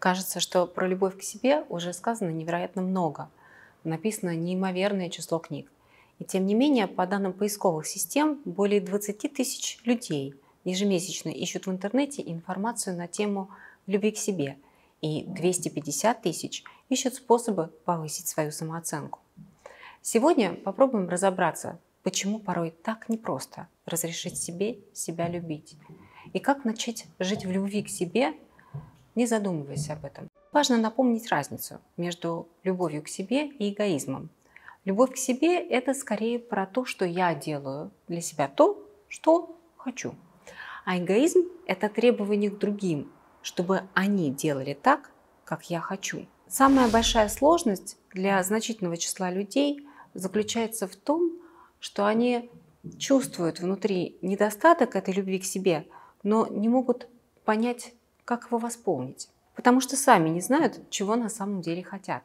Кажется, 0.00 0.40
что 0.40 0.66
про 0.66 0.88
любовь 0.88 1.18
к 1.18 1.22
себе 1.22 1.66
уже 1.68 1.92
сказано 1.92 2.30
невероятно 2.30 2.80
много. 2.80 3.28
Написано 3.84 4.34
неимоверное 4.34 5.10
число 5.10 5.38
книг. 5.38 5.70
И 6.18 6.24
тем 6.24 6.46
не 6.46 6.54
менее, 6.54 6.86
по 6.86 7.06
данным 7.06 7.34
поисковых 7.34 7.86
систем, 7.86 8.40
более 8.46 8.80
20 8.80 9.30
тысяч 9.34 9.78
людей 9.84 10.34
ежемесячно 10.64 11.28
ищут 11.28 11.66
в 11.66 11.70
интернете 11.70 12.22
информацию 12.24 12.96
на 12.96 13.08
тему 13.08 13.50
любви 13.86 14.12
к 14.12 14.16
себе. 14.16 14.56
И 15.02 15.24
250 15.24 16.22
тысяч 16.22 16.64
ищут 16.88 17.14
способы 17.14 17.66
повысить 17.84 18.26
свою 18.26 18.52
самооценку. 18.52 19.18
Сегодня 20.00 20.54
попробуем 20.54 21.10
разобраться, 21.10 21.78
почему 22.02 22.38
порой 22.38 22.70
так 22.70 23.10
непросто 23.10 23.68
разрешить 23.84 24.38
себе 24.38 24.78
себя 24.94 25.28
любить. 25.28 25.76
И 26.32 26.38
как 26.38 26.64
начать 26.64 27.04
жить 27.18 27.44
в 27.44 27.50
любви 27.50 27.82
к 27.82 27.90
себе 27.90 28.32
не 29.14 29.26
задумываясь 29.26 29.90
об 29.90 30.04
этом. 30.04 30.28
Важно 30.52 30.76
напомнить 30.76 31.28
разницу 31.28 31.80
между 31.96 32.48
любовью 32.64 33.02
к 33.02 33.08
себе 33.08 33.46
и 33.46 33.72
эгоизмом. 33.72 34.30
Любовь 34.84 35.12
к 35.12 35.16
себе– 35.16 35.58
это 35.68 35.94
скорее 35.94 36.38
про 36.38 36.66
то, 36.66 36.84
что 36.84 37.04
я 37.04 37.34
делаю 37.34 37.90
для 38.08 38.20
себя 38.20 38.48
то, 38.48 38.82
что 39.08 39.56
хочу. 39.76 40.14
А 40.84 40.98
эгоизм– 40.98 41.40
это 41.66 41.88
требование 41.88 42.50
к 42.50 42.58
другим, 42.58 43.12
чтобы 43.42 43.82
они 43.94 44.30
делали 44.30 44.74
так, 44.74 45.10
как 45.44 45.70
я 45.70 45.80
хочу. 45.80 46.26
Самая 46.48 46.88
большая 46.88 47.28
сложность 47.28 47.96
для 48.12 48.42
значительного 48.42 48.96
числа 48.96 49.30
людей 49.30 49.86
заключается 50.14 50.88
в 50.88 50.96
том, 50.96 51.32
что 51.78 52.06
они 52.06 52.50
чувствуют 52.98 53.60
внутри 53.60 54.16
недостаток 54.22 54.96
этой 54.96 55.14
любви 55.14 55.38
к 55.38 55.44
себе, 55.44 55.86
но 56.22 56.46
не 56.46 56.68
могут 56.68 57.08
понять, 57.44 57.92
как 58.30 58.46
его 58.46 58.58
восполнить. 58.58 59.28
Потому 59.56 59.80
что 59.80 59.96
сами 59.96 60.28
не 60.28 60.40
знают, 60.40 60.88
чего 60.88 61.16
на 61.16 61.28
самом 61.28 61.62
деле 61.62 61.82
хотят. 61.82 62.22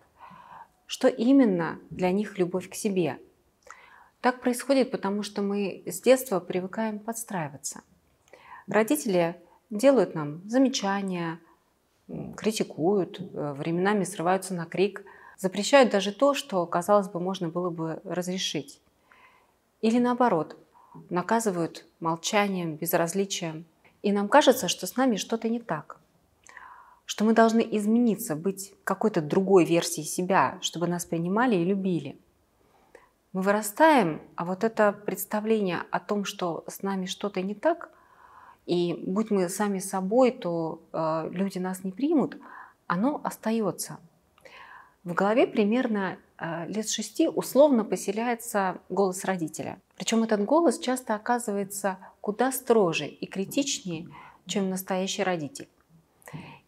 Что 0.86 1.08
именно 1.08 1.80
для 1.90 2.12
них 2.12 2.38
любовь 2.38 2.70
к 2.70 2.76
себе. 2.76 3.20
Так 4.21 4.40
происходит, 4.40 4.91
потому 4.91 5.24
что 5.24 5.41
мы 5.41 5.82
с 5.88 5.99
детства 6.02 6.40
привыкаем 6.40 6.99
подстраиваться. 6.99 7.82
Родители 8.68 9.35
делают 9.71 10.13
нам 10.13 10.48
замечания, 10.48 11.40
критикуют, 12.37 13.20
э, 13.20 13.54
временами 13.54 14.04
срываются 14.04 14.54
на 14.54 14.68
крик, 14.68 15.04
запрещают 15.40 15.90
даже 15.90 16.12
то, 16.12 16.35
что, 16.35 16.63
казалось 16.68 17.10
бы, 17.10 17.20
можно 17.20 17.49
было 17.49 17.71
бы 17.71 17.99
разрешить. 18.04 18.80
Или 19.82 19.98
наоборот, 19.98 20.55
наказывают 21.10 21.84
молчанием, 21.99 22.76
безразличием, 22.76 23.65
и 24.06 24.12
нам 24.12 24.30
кажется, 24.30 24.68
что 24.68 24.86
с 24.86 24.98
нами 24.98 25.16
что-то 25.16 25.50
не 25.50 25.60
так, 25.60 26.00
что 27.06 27.26
мы 27.26 27.34
должны 27.34 27.68
измениться, 27.72 28.36
быть 28.36 28.76
какой-то 28.84 29.20
другой 29.20 29.66
версией 29.66 30.06
себя, 30.06 30.60
чтобы 30.62 30.86
нас 30.86 31.06
принимали 31.06 31.56
и 31.56 31.66
любили. 31.66 32.16
Мы 33.34 33.42
вырастаем, 33.42 34.22
а 34.36 34.46
вот 34.46 34.64
это 34.64 34.92
представление 34.92 35.82
о 35.90 36.00
том, 36.00 36.24
что 36.24 36.64
с 36.68 36.84
нами 36.84 37.08
что-то 37.08 37.42
не 37.42 37.56
так, 37.56 37.90
и 38.68 38.94
будь 39.08 39.32
мы 39.32 39.50
сами 39.50 39.80
собой, 39.80 40.30
то 40.30 40.84
э, 40.94 41.30
люди 41.32 41.58
нас 41.58 41.84
не 41.84 41.92
примут, 41.92 42.38
оно 42.86 43.20
остается. 43.24 43.98
В 45.04 45.16
голове 45.16 45.48
примерно 45.48 46.20
э, 46.38 46.68
лет 46.68 46.88
шести 46.88 47.28
условно 47.28 47.84
поселяется 47.84 48.78
голос 48.90 49.26
родителя. 49.26 49.80
Причем 49.96 50.22
этот 50.22 50.46
голос 50.46 50.78
часто 50.78 51.16
оказывается 51.16 51.98
куда 52.26 52.51
строже 52.51 53.05
и 53.05 53.27
критичнее, 53.27 54.09
чем 54.48 54.71
настоящий 54.71 55.21
родитель. 55.21 55.70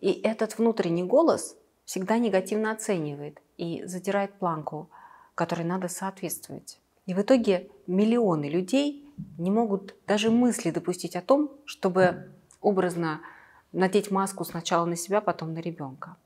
И 0.02 0.12
этот 0.12 0.60
внутренний 0.60 1.02
голос 1.02 1.58
всегда 1.84 2.20
негативно 2.20 2.72
оценивает 2.72 3.42
и 3.58 3.84
задирает 3.86 4.38
планку, 4.38 4.88
которой 5.34 5.64
надо 5.64 5.88
соответствовать. 5.88 6.80
И 7.08 7.16
в 7.16 7.22
итоге 7.24 7.72
миллионы 7.88 8.46
людей 8.46 9.12
не 9.40 9.50
могут 9.50 9.96
даже 10.06 10.30
мысли 10.30 10.70
допустить 10.70 11.16
о 11.16 11.24
том, 11.24 11.50
чтобы 11.66 12.32
образно 12.62 13.22
надеть 13.72 14.12
маску 14.12 14.46
сначала 14.46 14.86
на 14.86 14.96
себя, 14.96 15.22
потом 15.22 15.56
на 15.56 15.60
ребенка. 15.60 16.18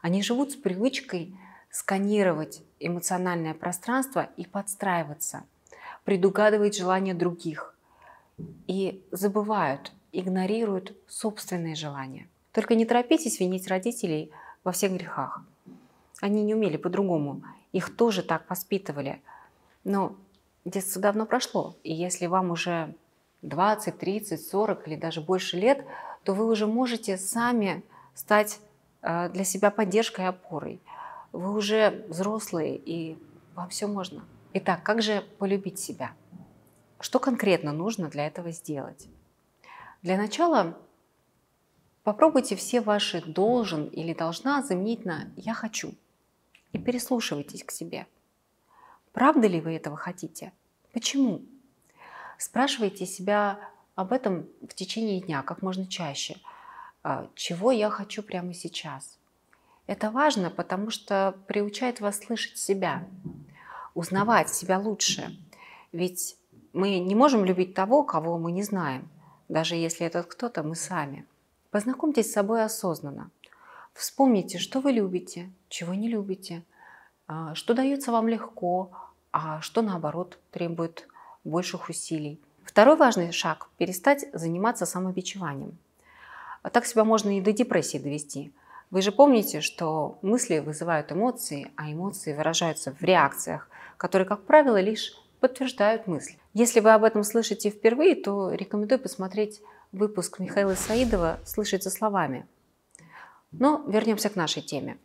Они 0.00 0.22
живут 0.22 0.52
с 0.52 0.56
привычкой 0.56 1.36
сканировать 1.70 2.62
эмоциональное 2.80 3.52
пространство 3.52 4.30
и 4.38 4.46
подстраиваться, 4.46 5.44
предугадывать 6.04 6.74
желания 6.74 7.12
других, 7.12 7.71
и 8.66 9.04
забывают, 9.10 9.92
игнорируют 10.12 10.96
собственные 11.08 11.74
желания. 11.74 12.28
Только 12.52 12.74
не 12.74 12.84
торопитесь 12.84 13.40
винить 13.40 13.68
родителей 13.68 14.30
во 14.64 14.72
всех 14.72 14.92
грехах. 14.92 15.42
Они 16.20 16.42
не 16.42 16.54
умели 16.54 16.76
по-другому. 16.76 17.42
Их 17.72 17.96
тоже 17.96 18.22
так 18.22 18.48
воспитывали. 18.48 19.22
Но 19.84 20.14
детство 20.64 21.00
давно 21.00 21.26
прошло. 21.26 21.76
И 21.82 21.92
если 21.92 22.26
вам 22.26 22.50
уже 22.50 22.94
20, 23.42 23.98
30, 23.98 24.46
40 24.46 24.86
или 24.86 24.96
даже 24.96 25.20
больше 25.20 25.56
лет, 25.56 25.84
то 26.24 26.34
вы 26.34 26.46
уже 26.46 26.66
можете 26.66 27.16
сами 27.16 27.82
стать 28.14 28.60
э, 29.02 29.30
для 29.30 29.44
себя 29.44 29.70
поддержкой 29.70 30.26
и 30.26 30.28
опорой. 30.28 30.80
Вы 31.32 31.54
уже 31.54 32.04
взрослые, 32.08 32.76
и 32.76 33.18
вам 33.54 33.68
все 33.70 33.86
можно. 33.86 34.22
Итак, 34.52 34.82
как 34.82 35.02
же 35.02 35.24
полюбить 35.38 35.78
себя? 35.78 36.12
Что 37.02 37.18
конкретно 37.18 37.72
нужно 37.72 38.08
для 38.08 38.28
этого 38.28 38.52
сделать? 38.52 39.08
Для 40.02 40.16
начала 40.16 40.78
попробуйте 42.04 42.54
все 42.54 42.80
ваши 42.80 43.20
«должен» 43.20 43.88
или 43.88 44.14
«должна» 44.14 44.62
заменить 44.62 45.04
на 45.04 45.32
«я 45.34 45.52
хочу» 45.52 45.94
и 46.70 46.78
переслушивайтесь 46.78 47.64
к 47.64 47.72
себе. 47.72 48.06
Правда 49.12 49.48
ли 49.48 49.60
вы 49.60 49.74
этого 49.74 49.96
хотите? 49.96 50.52
Почему? 50.92 51.42
Спрашивайте 52.38 53.04
себя 53.04 53.58
об 53.96 54.12
этом 54.12 54.46
в 54.60 54.72
течение 54.72 55.20
дня 55.20 55.42
как 55.42 55.60
можно 55.60 55.88
чаще. 55.88 56.36
А, 57.02 57.28
чего 57.34 57.72
я 57.72 57.90
хочу 57.90 58.22
прямо 58.22 58.54
сейчас? 58.54 59.18
Это 59.88 60.12
важно, 60.12 60.50
потому 60.50 60.90
что 60.90 61.36
приучает 61.48 62.00
вас 62.00 62.20
слышать 62.20 62.58
себя, 62.58 63.08
узнавать 63.92 64.50
себя 64.54 64.78
лучше. 64.78 65.36
Ведь 65.90 66.36
мы 66.72 66.98
не 66.98 67.14
можем 67.14 67.44
любить 67.44 67.74
того, 67.74 68.02
кого 68.02 68.38
мы 68.38 68.52
не 68.52 68.62
знаем, 68.62 69.08
даже 69.48 69.74
если 69.74 70.06
этот 70.06 70.26
кто-то 70.26 70.62
мы 70.62 70.74
сами. 70.74 71.26
Познакомьтесь 71.70 72.30
с 72.30 72.32
собой 72.32 72.64
осознанно. 72.64 73.30
Вспомните, 73.92 74.58
что 74.58 74.80
вы 74.80 74.92
любите, 74.92 75.50
чего 75.68 75.94
не 75.94 76.08
любите, 76.08 76.62
а, 77.26 77.54
что 77.54 77.74
дается 77.74 78.10
вам 78.10 78.28
легко, 78.28 78.90
а 79.32 79.60
что 79.60 79.82
наоборот 79.82 80.38
требует 80.50 81.08
больших 81.44 81.88
усилий. 81.88 82.40
Второй 82.64 82.96
важный 82.96 83.32
шаг– 83.32 83.68
перестать 83.76 84.26
заниматься 84.32 84.86
самобичеванием. 84.86 85.76
А 86.62 86.70
так 86.70 86.86
себя 86.86 87.04
можно 87.04 87.36
и 87.36 87.40
до 87.40 87.52
депрессии 87.52 87.98
довести. 87.98 88.52
Вы 88.90 89.02
же 89.02 89.12
помните, 89.12 89.60
что 89.60 90.18
мысли 90.22 90.58
вызывают 90.58 91.10
эмоции, 91.12 91.70
а 91.76 91.90
эмоции 91.90 92.34
выражаются 92.34 92.92
в 92.92 93.02
реакциях, 93.02 93.68
которые, 93.96 94.26
как 94.26 94.44
правило, 94.44 94.80
лишь 94.80 95.14
подтверждают 95.40 96.06
мысль. 96.06 96.36
Если 96.54 96.80
вы 96.80 96.90
об 96.92 97.04
этом 97.04 97.24
слышите 97.24 97.70
впервые, 97.70 98.14
то 98.14 98.52
рекомендую 98.52 98.98
посмотреть 98.98 99.62
выпуск 99.90 100.38
Михаила 100.38 100.74
Саидова 100.74 101.40
«Слышать 101.46 101.82
за 101.82 101.90
словами». 101.90 102.46
Но 103.52 103.84
вернемся 103.86 104.28
к 104.28 104.36
нашей 104.36 104.62
теме. 104.62 104.98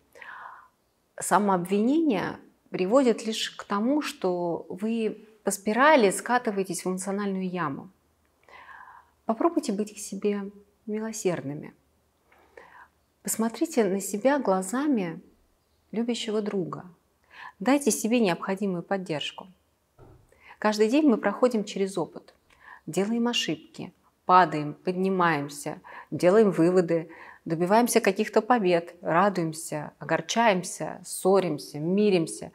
Самообвинение 1.19 2.37
приводит 2.69 3.25
лишь 3.25 3.51
к 3.51 3.63
тому, 3.63 4.01
что 4.01 4.65
вы 4.69 5.25
по 5.43 5.51
спирали 5.51 6.11
скатываетесь 6.11 6.83
в 6.83 6.89
эмоциональную 6.89 7.49
яму. 7.49 7.89
Попробуйте 9.25 9.71
быть 9.71 9.93
к 9.95 9.97
себе 9.97 10.51
милосердными. 10.85 11.73
Посмотрите 13.23 13.85
на 13.85 14.01
себя 14.01 14.39
глазами 14.39 15.21
любящего 15.91 16.41
друга. 16.41 16.85
Дайте 17.59 17.91
себе 17.91 18.19
необходимую 18.19 18.83
поддержку. 18.83 19.47
Каждый 20.59 20.89
день 20.89 21.07
мы 21.07 21.17
проходим 21.17 21.63
через 21.63 21.97
опыт, 21.97 22.33
делаем 22.87 23.27
ошибки, 23.27 23.93
падаем, 24.25 24.73
поднимаемся, 24.73 25.79
делаем 26.09 26.49
выводы, 26.49 27.09
добиваемся 27.45 28.01
каких-то 28.01 28.41
побед, 28.41 28.95
радуемся, 29.01 29.91
огорчаемся, 29.99 30.99
ссоримся, 31.05 31.79
миримся. 31.79 32.51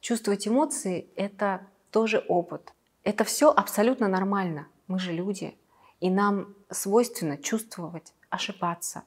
Чувствовать 0.00 0.48
эмоции– 0.48 1.06
это 1.16 1.60
тоже 1.92 2.24
опыт. 2.28 2.72
Это 3.04 3.22
все 3.22 3.52
абсолютно 3.52 4.08
нормально. 4.08 4.66
Мы 4.88 4.98
же 4.98 5.12
люди. 5.12 5.56
И 6.00 6.10
нам 6.10 6.54
свойственно 6.70 7.38
чувствовать, 7.38 8.12
ошибаться. 8.28 9.04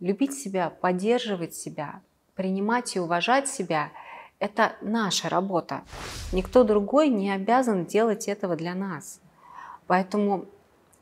Любить 0.00 0.34
себя, 0.34 0.70
поддерживать 0.70 1.54
себя, 1.54 2.00
принимать 2.34 2.96
и 2.96 3.00
уважать 3.00 3.46
себя– 3.46 3.92
это 4.42 4.74
наша 4.80 5.28
работа. 5.28 5.82
Никто 6.32 6.64
другой 6.64 7.08
не 7.08 7.30
обязан 7.30 7.86
делать 7.86 8.26
этого 8.26 8.56
для 8.56 8.74
нас. 8.74 9.20
Поэтому 9.86 10.46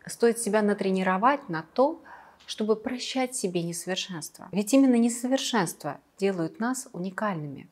стоит 0.05 0.39
себя 0.39 0.61
натренировать 0.61 1.49
на 1.49 1.65
то, 1.73 2.03
чтобы 2.45 2.77
прощать 2.77 3.35
себе 3.35 3.63
несовершенство. 3.63 4.49
Ведь 4.53 4.75
именно 4.75 4.97
несовершенства 4.97 6.01
делают 6.19 6.61
нас 6.61 6.89
уникальными. 6.93 7.67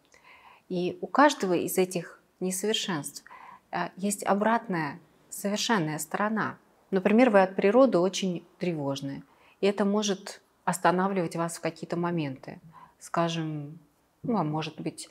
И 0.70 0.96
у 1.02 1.06
каждого 1.06 1.52
из 1.52 1.76
этих 1.76 2.18
несовершенств 2.40 3.22
э, 3.70 3.88
есть 3.96 4.24
обратная 4.24 4.98
совершенная 5.28 5.98
сторона. 5.98 6.56
Например, 6.90 7.28
вы 7.28 7.42
от 7.42 7.56
природы 7.56 7.98
очень 7.98 8.42
тревожны, 8.58 9.22
и 9.60 9.66
это 9.66 9.84
может 9.84 10.40
останавливать 10.64 11.36
вас 11.36 11.58
в 11.58 11.60
какие-то 11.60 11.98
моменты. 11.98 12.58
Скажем, 12.98 13.78
ну, 14.22 14.38
а 14.38 14.44
может 14.44 14.80
быть 14.80 15.10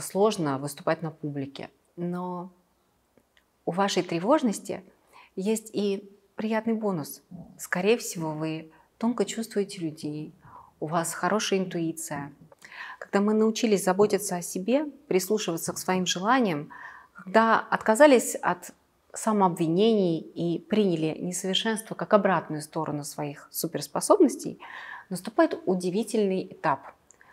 сложно 0.00 0.58
выступать 0.58 1.02
на 1.02 1.10
публике, 1.10 1.70
но 1.96 2.50
у 3.64 3.70
вашей 3.72 4.02
тревожности 4.02 4.82
есть 5.36 5.70
и 5.72 6.10
приятный 6.36 6.74
бонус. 6.74 7.22
Скорее 7.58 7.96
всего, 7.98 8.32
вы 8.32 8.70
тонко 8.98 9.24
чувствуете 9.24 9.80
людей, 9.80 10.32
у 10.80 10.86
вас 10.86 11.14
хорошая 11.14 11.60
интуиция. 11.60 12.32
Когда 12.98 13.20
мы 13.20 13.34
научились 13.34 13.84
заботиться 13.84 14.36
о 14.36 14.42
себе, 14.42 14.86
прислушиваться 15.08 15.72
к 15.72 15.78
своим 15.78 16.06
желаниям, 16.06 16.70
когда 17.12 17.60
отказались 17.60 18.34
от 18.34 18.72
самообвинений 19.12 20.18
и 20.18 20.58
приняли 20.58 21.16
несовершенство 21.18 21.94
как 21.94 22.12
обратную 22.12 22.62
сторону 22.62 23.04
своих 23.04 23.48
суперспособностей, 23.52 24.58
наступает 25.08 25.60
удивительный 25.66 26.44
этап. 26.50 26.80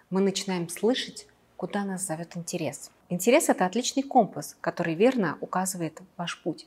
Мы 0.10 0.22
начинаем 0.22 0.70
слышать, 0.70 1.28
куда 1.62 1.86
нас 1.86 2.08
зовет 2.08 2.36
интерес. 2.38 2.90
Интерес– 3.10 3.48
это 3.50 3.68
отличный 3.68 4.02
компас, 4.02 4.58
который 4.62 4.96
верно 4.96 5.38
указывает 5.42 6.02
ваш 6.18 6.42
путь. 6.42 6.66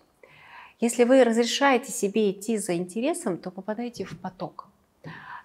Если 0.79 1.03
вы 1.03 1.25
разрешаете 1.25 1.91
себе 1.91 2.31
идти 2.31 2.59
за 2.59 2.77
интересом, 2.77 3.39
то 3.39 3.51
попадаете 3.51 4.05
в 4.05 4.17
поток. 4.21 4.69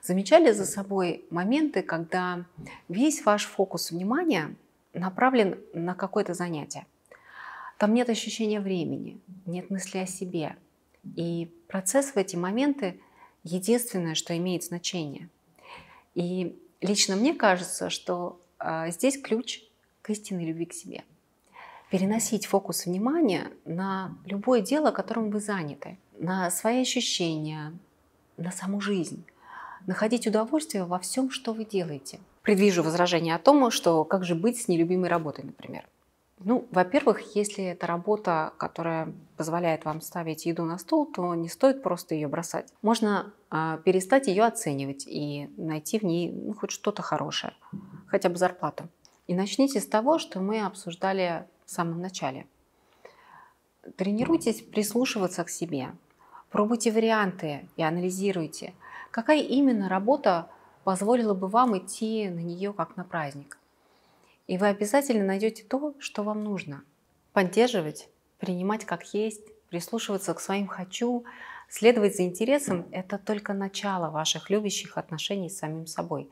Замечали 0.04 0.52
за 0.52 0.68
собой 0.68 1.26
моменты, 1.32 1.82
когда 1.82 2.46
весь 2.90 3.26
ваш 3.26 3.48
фокус 3.48 3.90
внимания 3.90 4.54
направлен 4.94 5.58
на 5.74 5.96
какое-то 5.96 6.36
занятие. 6.36 6.86
Там 7.80 7.96
нет 7.96 8.08
ощущения 8.08 8.60
времени, 8.60 9.20
нет 9.48 9.72
мысли 9.72 9.98
о 9.98 10.06
себе. 10.06 10.58
И 11.16 11.50
процесс 11.68 12.12
в 12.12 12.18
эти 12.18 12.36
моменты 12.36 13.00
единственное, 13.44 14.14
что 14.14 14.38
имеет 14.38 14.64
значение. 14.64 15.28
И 16.14 16.56
лично 16.82 17.16
мне 17.16 17.34
кажется, 17.34 17.90
что 17.90 18.39
здесь 18.88 19.22
ключ 19.22 19.62
к 20.02 20.10
истинной 20.10 20.46
любви 20.46 20.66
к 20.66 20.74
себе– 20.74 21.04
переносить 21.90 22.46
фокус 22.46 22.86
внимания 22.86 23.52
на 23.66 24.16
любое 24.26 24.62
дело, 24.62 24.92
которым 24.92 25.32
вы 25.32 25.40
заняты, 25.40 25.98
на 26.18 26.50
свои 26.52 26.82
ощущения, 26.82 27.74
на 28.38 28.52
саму 28.52 28.80
жизнь. 28.80 29.26
Находить 29.88 30.28
удовольствие 30.28 30.86
во 30.86 31.00
всем, 31.00 31.32
что 31.32 31.54
вы 31.54 31.66
делаете. 31.66 32.20
Предвижу 32.44 32.84
возражение 32.84 33.36
о 33.36 33.40
том, 33.40 33.72
что 33.72 34.04
как 34.04 34.24
же 34.24 34.36
быть 34.36 34.62
с 34.62 34.68
нелюбимой 34.68 35.10
работой, 35.10 35.46
например. 35.46 35.86
Ну, 36.42 36.66
во-первых, 36.72 37.36
если 37.36 37.66
это 37.66 37.86
работа, 37.86 38.54
которая 38.58 39.12
позволяет 39.36 39.84
вам 39.84 40.00
ставить 40.00 40.46
еду 40.46 40.64
на 40.64 40.78
стол, 40.78 41.06
то 41.06 41.36
не 41.36 41.50
стоит 41.50 41.84
просто 41.84 42.16
ее 42.16 42.30
бросать. 42.30 42.72
Можно 42.82 43.34
э, 43.52 43.78
перестать 43.84 44.28
ее 44.28 44.46
оценивать 44.46 45.06
и 45.06 45.50
найти 45.58 46.00
в 46.00 46.04
ней 46.04 46.32
ну, 46.32 46.54
хоть 46.54 46.72
что-то 46.72 47.02
хорошее, 47.02 47.54
хотя 48.10 48.30
бы 48.30 48.38
зарплату. 48.38 48.88
И 49.28 49.36
начните 49.36 49.80
с 49.80 49.88
того, 49.88 50.20
что 50.20 50.40
мы 50.40 50.62
обсуждали 50.62 51.48
в 51.66 51.72
самом 51.72 52.02
начале. 52.02 52.48
Тренируйтесь 53.96 54.62
прислушиваться 54.62 55.44
к 55.44 55.50
себе, 55.50 55.92
пробуйте 56.50 56.92
варианты 56.92 57.68
и 57.78 57.84
анализируйте, 57.84 58.74
какая 59.12 59.42
именно 59.42 59.88
работа 59.88 60.50
позволила 60.84 61.34
бы 61.34 61.48
вам 61.48 61.78
идти 61.78 62.30
на 62.30 62.40
нее 62.40 62.74
как 62.74 62.98
на 62.98 63.04
праздник. 63.04 63.58
И 64.48 64.58
вы 64.58 64.68
обязательно 64.68 65.26
найдете 65.26 65.64
то, 65.64 65.94
что 66.00 66.24
вам 66.24 66.44
нужно. 66.44 66.84
Поддерживать, 67.34 68.10
принимать 68.40 68.86
как 68.86 69.14
есть, 69.14 69.44
прислушиваться 69.70 70.34
к 70.34 70.40
своим 70.40 70.68
«хочу», 70.68 71.24
следовать 71.70 72.16
за 72.16 72.24
интересом– 72.24 72.88
это 72.92 73.20
только 73.20 73.54
начало 73.54 74.10
ваших 74.10 74.50
любящих 74.50 74.98
отношений 74.98 75.50
с 75.50 75.60
самим 75.60 75.86
собой. 75.86 76.30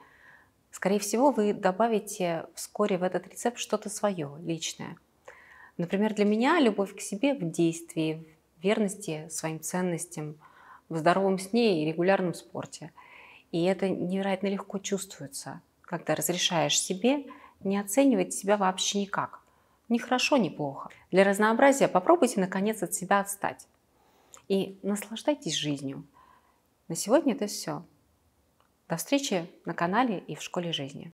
Скорее 0.72 1.00
всего, 1.00 1.32
вы 1.32 1.54
добавите 1.54 2.46
вскоре 2.54 2.98
в 2.98 3.04
этот 3.04 3.28
рецепт 3.28 3.58
что-то 3.58 3.90
свое, 3.90 4.32
личное– 4.40 4.98
Например, 5.78 6.14
для 6.14 6.26
меня 6.26 6.60
любовь 6.60 6.96
к 6.96 7.02
себе 7.02 7.36
в 7.36 7.52
действии, 7.52 8.26
в 8.58 8.64
верности 8.64 9.28
своим 9.30 9.62
ценностям, 9.62 10.36
в 10.90 10.98
здоровом 10.98 11.38
сне 11.38 11.84
и 11.84 11.86
регулярном 11.86 12.34
спорте. 12.34 12.92
И 13.52 13.64
это 13.64 13.88
невероятно 13.88 14.48
легко 14.48 14.80
чувствуется, 14.80 15.62
когда 15.82 16.16
разрешаешь 16.16 16.80
себе 16.80 17.28
не 17.60 17.78
оценивать 17.78 18.34
себя 18.34 18.58
вообще 18.58 19.02
никак. 19.02 19.42
Ни 19.88 20.00
хорошо, 20.00 20.38
ни 20.38 20.50
плохо. 20.50 20.90
Для 21.12 21.24
разнообразия 21.24 21.88
попробуйте 21.88 22.40
наконец 22.40 22.82
от 22.84 22.94
себя 22.94 23.20
отстать. 23.20 23.68
И 24.48 24.80
наслаждайтесь 24.82 25.56
жизнью. 25.56 26.04
На 26.88 26.96
сегодня 26.96 27.34
это 27.36 27.48
все. 27.48 27.84
До 28.90 28.96
встречи 28.96 29.50
на 29.66 29.74
канале 29.74 30.20
и 30.20 30.36
в 30.36 30.42
школе 30.42 30.72
жизни. 30.72 31.06